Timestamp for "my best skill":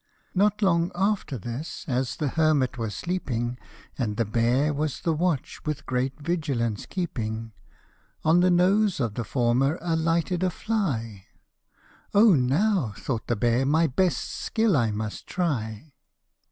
13.67-14.75